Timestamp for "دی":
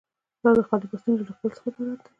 2.03-2.09